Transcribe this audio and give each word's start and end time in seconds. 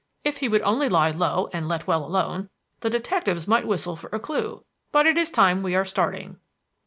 If 0.23 0.37
he 0.39 0.49
would 0.49 0.63
only 0.63 0.89
lie 0.89 1.11
low 1.11 1.47
and 1.53 1.67
let 1.67 1.85
well 1.85 2.03
alone, 2.03 2.49
the 2.79 2.89
detectives 2.89 3.47
might 3.47 3.67
whistle 3.67 3.95
for 3.95 4.09
a 4.11 4.17
clue. 4.19 4.65
But 4.91 5.05
it 5.05 5.15
is 5.15 5.29
time 5.29 5.61
we 5.61 5.75
are 5.75 5.85
starting." 5.85 6.37